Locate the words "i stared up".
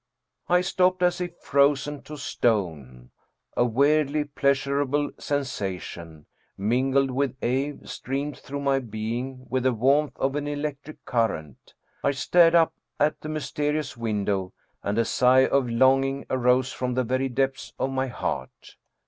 12.03-12.73